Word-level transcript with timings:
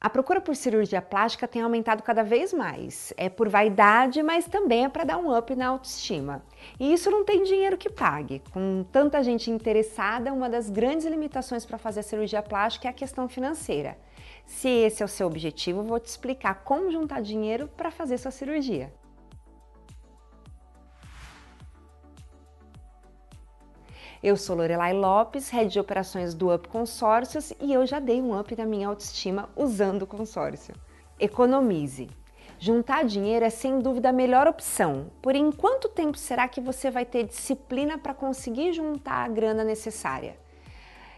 A 0.00 0.08
procura 0.08 0.40
por 0.40 0.54
cirurgia 0.54 1.02
plástica 1.02 1.48
tem 1.48 1.60
aumentado 1.60 2.04
cada 2.04 2.22
vez 2.22 2.54
mais. 2.54 3.12
É 3.16 3.28
por 3.28 3.48
vaidade, 3.48 4.22
mas 4.22 4.46
também 4.46 4.84
é 4.84 4.88
para 4.88 5.02
dar 5.02 5.18
um 5.18 5.36
up 5.36 5.52
na 5.56 5.66
autoestima. 5.66 6.40
E 6.78 6.92
isso 6.92 7.10
não 7.10 7.24
tem 7.24 7.42
dinheiro 7.42 7.76
que 7.76 7.90
pague. 7.90 8.40
Com 8.52 8.86
tanta 8.92 9.20
gente 9.24 9.50
interessada, 9.50 10.32
uma 10.32 10.48
das 10.48 10.70
grandes 10.70 11.04
limitações 11.04 11.66
para 11.66 11.78
fazer 11.78 12.04
cirurgia 12.04 12.40
plástica 12.40 12.86
é 12.86 12.90
a 12.90 12.94
questão 12.94 13.28
financeira. 13.28 13.98
Se 14.46 14.68
esse 14.68 15.02
é 15.02 15.04
o 15.04 15.08
seu 15.08 15.26
objetivo, 15.26 15.82
vou 15.82 15.98
te 15.98 16.06
explicar 16.06 16.62
como 16.62 16.92
juntar 16.92 17.20
dinheiro 17.20 17.66
para 17.76 17.90
fazer 17.90 18.18
sua 18.18 18.30
cirurgia. 18.30 18.92
Eu 24.20 24.36
sou 24.36 24.56
Lorelai 24.56 24.92
Lopes, 24.92 25.48
head 25.50 25.70
de 25.70 25.78
operações 25.78 26.34
do 26.34 26.52
Up 26.52 26.66
Consórcios 26.66 27.52
e 27.60 27.72
eu 27.72 27.86
já 27.86 28.00
dei 28.00 28.20
um 28.20 28.36
up 28.36 28.56
na 28.56 28.66
minha 28.66 28.88
autoestima 28.88 29.48
usando 29.54 30.02
o 30.02 30.06
consórcio. 30.08 30.74
Economize. 31.20 32.10
Juntar 32.58 33.04
dinheiro 33.04 33.44
é 33.44 33.50
sem 33.50 33.78
dúvida 33.78 34.08
a 34.08 34.12
melhor 34.12 34.48
opção. 34.48 35.06
Porém, 35.22 35.52
quanto 35.52 35.88
tempo 35.88 36.18
será 36.18 36.48
que 36.48 36.60
você 36.60 36.90
vai 36.90 37.04
ter 37.04 37.28
disciplina 37.28 37.96
para 37.96 38.12
conseguir 38.12 38.72
juntar 38.72 39.24
a 39.24 39.28
grana 39.28 39.62
necessária? 39.62 40.36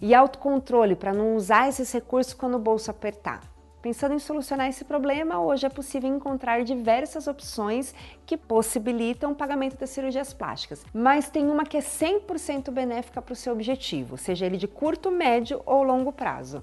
E 0.00 0.14
autocontrole 0.14 0.94
para 0.94 1.12
não 1.12 1.34
usar 1.34 1.68
esses 1.68 1.90
recursos 1.90 2.32
quando 2.32 2.54
o 2.54 2.60
bolso 2.60 2.92
apertar. 2.92 3.53
Pensando 3.84 4.14
em 4.14 4.18
solucionar 4.18 4.66
esse 4.66 4.82
problema, 4.82 5.38
hoje 5.42 5.66
é 5.66 5.68
possível 5.68 6.08
encontrar 6.08 6.64
diversas 6.64 7.26
opções 7.26 7.94
que 8.24 8.34
possibilitam 8.34 9.32
o 9.32 9.34
pagamento 9.34 9.76
das 9.76 9.90
cirurgias 9.90 10.32
plásticas, 10.32 10.86
mas 10.90 11.28
tem 11.28 11.50
uma 11.50 11.66
que 11.66 11.76
é 11.76 11.80
100% 11.80 12.70
benéfica 12.70 13.20
para 13.20 13.34
o 13.34 13.36
seu 13.36 13.52
objetivo, 13.52 14.16
seja 14.16 14.46
ele 14.46 14.56
de 14.56 14.66
curto, 14.66 15.10
médio 15.10 15.60
ou 15.66 15.82
longo 15.82 16.10
prazo. 16.14 16.62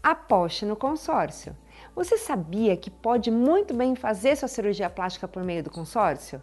Aposte 0.00 0.64
no 0.64 0.76
consórcio. 0.76 1.56
Você 1.96 2.16
sabia 2.16 2.76
que 2.76 2.90
pode 2.92 3.28
muito 3.28 3.74
bem 3.74 3.96
fazer 3.96 4.36
sua 4.36 4.46
cirurgia 4.46 4.88
plástica 4.88 5.26
por 5.26 5.42
meio 5.42 5.64
do 5.64 5.70
consórcio? 5.70 6.40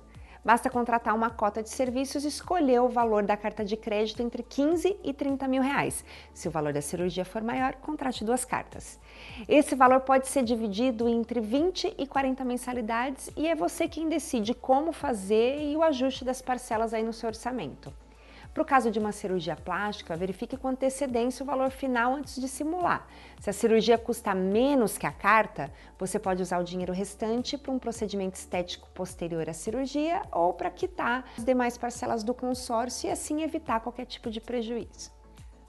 Basta 0.50 0.68
contratar 0.68 1.14
uma 1.14 1.30
cota 1.30 1.62
de 1.62 1.70
serviços 1.70 2.26
e 2.26 2.28
escolher 2.28 2.82
o 2.82 2.90
valor 2.90 3.22
da 3.22 3.38
carta 3.38 3.64
de 3.64 3.78
crédito 3.78 4.24
entre 4.24 4.42
15 4.42 4.98
e 5.04 5.14
30 5.14 5.48
mil 5.48 5.62
reais. 5.62 6.04
Se 6.34 6.48
o 6.48 6.52
valor 6.52 6.74
da 6.74 6.82
cirurgia 6.82 7.24
for 7.24 7.44
maior, 7.44 7.76
contrate 7.76 8.26
duas 8.26 8.44
cartas. 8.46 9.00
Esse 9.48 9.76
valor 9.76 10.00
pode 10.00 10.28
ser 10.28 10.44
dividido 10.44 11.08
entre 11.08 11.40
20 11.40 11.94
e 11.96 12.08
40 12.08 12.44
mensalidades 12.44 13.30
e 13.38 13.48
é 13.48 13.54
você 13.54 13.88
quem 13.88 14.10
decide 14.10 14.56
como 14.56 14.92
fazer 14.92 15.62
e 15.62 15.78
o 15.78 15.84
ajuste 15.84 16.26
das 16.26 16.42
parcelas 16.42 16.96
aí 16.96 17.04
no 17.04 17.14
seu 17.14 17.30
orçamento. 17.30 17.94
Para 18.54 18.64
o 18.64 18.66
caso 18.66 18.90
de 18.90 19.00
uma 19.00 19.12
cirurgia 19.12 19.56
plástica, 19.56 20.16
verifique 20.16 20.58
com 20.58 20.68
antecedência 20.68 21.44
o 21.44 21.46
valor 21.46 21.70
final 21.70 22.16
antes 22.16 22.42
de 22.42 22.48
simular. 22.48 23.08
Se 23.40 23.50
a 23.50 23.54
cirurgia 23.54 23.98
custa 23.98 24.34
menos 24.34 24.98
que 24.98 25.06
a 25.06 25.12
carta, 25.12 25.72
você 25.98 26.18
pode 26.18 26.42
usar 26.42 26.60
o 26.60 26.64
dinheiro 26.64 26.92
restante 26.92 27.58
para 27.58 27.72
um 27.72 27.80
procedimento 27.80 28.36
estético 28.36 28.90
posterior 28.90 29.48
à 29.50 29.54
cirurgia 29.54 30.22
ou 30.32 30.54
para 30.54 30.72
quitar 30.72 31.26
as 31.38 31.46
demais 31.46 31.78
parcelas 31.78 32.24
do 32.24 32.34
consórcio 32.34 33.08
e 33.08 33.12
assim 33.12 33.44
evitar 33.44 33.82
qualquer 33.82 34.06
tipo 34.06 34.32
de 34.32 34.42
prejuízo. 34.42 35.12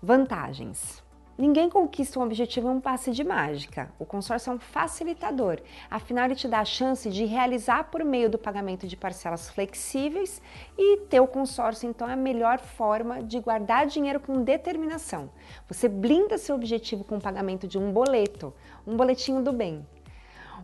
Vantagens. 0.02 1.02
Ninguém 1.40 1.70
conquista 1.70 2.20
um 2.20 2.22
objetivo 2.22 2.68
em 2.68 2.72
um 2.72 2.80
passe 2.82 3.12
de 3.12 3.24
mágica. 3.24 3.90
O 3.98 4.04
consórcio 4.04 4.50
é 4.50 4.52
um 4.52 4.58
facilitador, 4.58 5.58
afinal, 5.90 6.26
ele 6.26 6.34
te 6.34 6.46
dá 6.46 6.60
a 6.60 6.66
chance 6.66 7.08
de 7.08 7.24
realizar 7.24 7.84
por 7.84 8.04
meio 8.04 8.28
do 8.28 8.36
pagamento 8.36 8.86
de 8.86 8.94
parcelas 8.94 9.48
flexíveis 9.48 10.42
e 10.76 10.98
ter 11.08 11.18
o 11.18 11.26
consórcio, 11.26 11.88
então, 11.88 12.06
é 12.06 12.12
a 12.12 12.16
melhor 12.16 12.58
forma 12.58 13.22
de 13.22 13.40
guardar 13.40 13.86
dinheiro 13.86 14.20
com 14.20 14.44
determinação. 14.44 15.30
Você 15.66 15.88
blinda 15.88 16.36
seu 16.36 16.54
objetivo 16.54 17.04
com 17.04 17.16
o 17.16 17.22
pagamento 17.22 17.66
de 17.66 17.78
um 17.78 17.90
boleto, 17.90 18.52
um 18.86 18.94
boletinho 18.94 19.42
do 19.42 19.50
bem. 19.50 19.82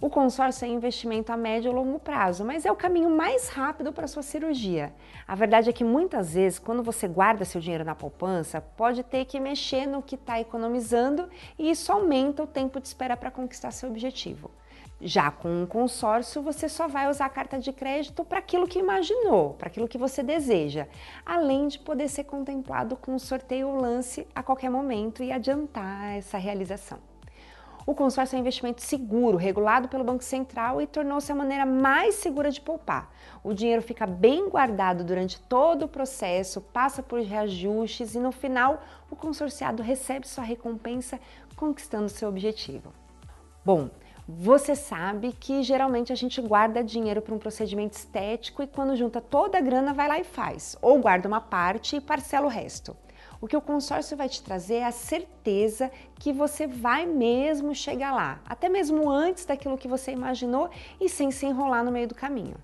O 0.00 0.10
consórcio 0.10 0.66
é 0.66 0.68
investimento 0.68 1.32
a 1.32 1.36
médio 1.38 1.70
ou 1.70 1.76
longo 1.76 1.98
prazo, 1.98 2.44
mas 2.44 2.66
é 2.66 2.70
o 2.70 2.76
caminho 2.76 3.08
mais 3.08 3.48
rápido 3.48 3.92
para 3.92 4.06
sua 4.06 4.22
cirurgia. 4.22 4.92
A 5.26 5.34
verdade 5.34 5.70
é 5.70 5.72
que 5.72 5.84
muitas 5.84 6.34
vezes, 6.34 6.58
quando 6.58 6.82
você 6.82 7.08
guarda 7.08 7.46
seu 7.46 7.60
dinheiro 7.60 7.84
na 7.84 7.94
poupança, 7.94 8.60
pode 8.60 9.02
ter 9.02 9.24
que 9.24 9.40
mexer 9.40 9.86
no 9.86 10.02
que 10.02 10.16
está 10.16 10.38
economizando 10.38 11.28
e 11.58 11.70
isso 11.70 11.90
aumenta 11.90 12.42
o 12.42 12.46
tempo 12.46 12.78
de 12.78 12.88
espera 12.88 13.16
para 13.16 13.30
conquistar 13.30 13.70
seu 13.70 13.88
objetivo. 13.88 14.50
Já 15.00 15.30
com 15.30 15.62
um 15.62 15.66
consórcio, 15.66 16.42
você 16.42 16.68
só 16.68 16.88
vai 16.88 17.08
usar 17.08 17.26
a 17.26 17.30
carta 17.30 17.58
de 17.58 17.72
crédito 17.72 18.24
para 18.24 18.38
aquilo 18.38 18.66
que 18.66 18.78
imaginou, 18.78 19.54
para 19.54 19.68
aquilo 19.68 19.88
que 19.88 19.98
você 19.98 20.22
deseja, 20.22 20.88
além 21.24 21.68
de 21.68 21.78
poder 21.78 22.08
ser 22.08 22.24
contemplado 22.24 22.96
com 22.96 23.14
um 23.14 23.18
sorteio 23.18 23.68
ou 23.68 23.76
lance 23.76 24.26
a 24.34 24.42
qualquer 24.42 24.70
momento 24.70 25.22
e 25.22 25.32
adiantar 25.32 26.16
essa 26.16 26.38
realização. 26.38 27.15
O 27.86 27.94
consórcio 27.94 28.34
é 28.34 28.38
um 28.38 28.40
investimento 28.40 28.82
seguro, 28.82 29.38
regulado 29.38 29.86
pelo 29.86 30.02
Banco 30.02 30.24
Central 30.24 30.82
e 30.82 30.88
tornou-se 30.88 31.30
a 31.30 31.34
maneira 31.36 31.64
mais 31.64 32.16
segura 32.16 32.50
de 32.50 32.60
poupar. 32.60 33.14
O 33.44 33.54
dinheiro 33.54 33.80
fica 33.80 34.04
bem 34.04 34.48
guardado 34.48 35.04
durante 35.04 35.40
todo 35.42 35.84
o 35.84 35.88
processo, 35.88 36.60
passa 36.60 37.00
por 37.00 37.20
reajustes 37.20 38.16
e 38.16 38.18
no 38.18 38.32
final 38.32 38.82
o 39.08 39.14
consorciado 39.14 39.84
recebe 39.84 40.26
sua 40.26 40.42
recompensa 40.42 41.20
conquistando 41.54 42.08
seu 42.08 42.28
objetivo. 42.28 42.92
Bom, 43.64 43.88
você 44.28 44.74
sabe 44.74 45.32
que 45.32 45.62
geralmente 45.62 46.12
a 46.12 46.16
gente 46.16 46.40
guarda 46.40 46.82
dinheiro 46.82 47.22
para 47.22 47.36
um 47.36 47.38
procedimento 47.38 47.96
estético 47.96 48.64
e 48.64 48.66
quando 48.66 48.96
junta 48.96 49.20
toda 49.20 49.58
a 49.58 49.60
grana 49.60 49.94
vai 49.94 50.08
lá 50.08 50.18
e 50.18 50.24
faz, 50.24 50.76
ou 50.82 50.98
guarda 50.98 51.28
uma 51.28 51.40
parte 51.40 51.94
e 51.94 52.00
parcela 52.00 52.46
o 52.46 52.50
resto. 52.50 52.96
O 53.40 53.46
que 53.46 53.56
o 53.56 53.60
consórcio 53.60 54.16
vai 54.16 54.28
te 54.28 54.42
trazer 54.42 54.76
é 54.76 54.84
a 54.84 54.92
certeza 54.92 55.90
que 56.18 56.32
você 56.32 56.66
vai 56.66 57.06
mesmo 57.06 57.74
chegar 57.74 58.12
lá, 58.12 58.40
até 58.46 58.68
mesmo 58.68 59.10
antes 59.10 59.44
daquilo 59.44 59.78
que 59.78 59.88
você 59.88 60.12
imaginou 60.12 60.70
e 61.00 61.08
sem 61.08 61.30
se 61.30 61.46
enrolar 61.46 61.84
no 61.84 61.92
meio 61.92 62.08
do 62.08 62.14
caminho. 62.14 62.56